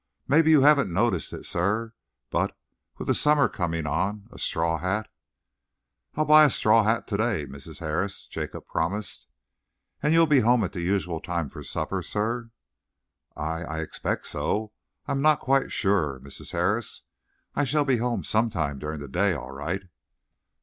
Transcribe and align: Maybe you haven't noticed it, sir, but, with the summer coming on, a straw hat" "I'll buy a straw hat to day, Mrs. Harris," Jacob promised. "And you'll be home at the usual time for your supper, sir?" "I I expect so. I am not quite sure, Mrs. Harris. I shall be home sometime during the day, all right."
Maybe 0.27 0.49
you 0.49 0.61
haven't 0.61 0.91
noticed 0.91 1.31
it, 1.31 1.45
sir, 1.45 1.93
but, 2.31 2.57
with 2.97 3.05
the 3.07 3.13
summer 3.13 3.47
coming 3.47 3.85
on, 3.85 4.27
a 4.31 4.39
straw 4.39 4.79
hat" 4.79 5.07
"I'll 6.15 6.25
buy 6.25 6.43
a 6.43 6.49
straw 6.49 6.83
hat 6.83 7.05
to 7.09 7.17
day, 7.17 7.45
Mrs. 7.45 7.81
Harris," 7.81 8.25
Jacob 8.25 8.65
promised. 8.67 9.27
"And 10.01 10.11
you'll 10.11 10.25
be 10.25 10.39
home 10.39 10.63
at 10.63 10.73
the 10.73 10.81
usual 10.81 11.19
time 11.21 11.49
for 11.49 11.59
your 11.59 11.65
supper, 11.65 12.01
sir?" 12.01 12.49
"I 13.35 13.63
I 13.63 13.81
expect 13.81 14.25
so. 14.25 14.71
I 15.05 15.11
am 15.11 15.21
not 15.21 15.39
quite 15.39 15.71
sure, 15.71 16.19
Mrs. 16.19 16.51
Harris. 16.53 17.03
I 17.55 17.63
shall 17.63 17.85
be 17.85 17.97
home 17.97 18.23
sometime 18.23 18.79
during 18.79 19.01
the 19.01 19.07
day, 19.07 19.35
all 19.35 19.51
right." 19.51 19.83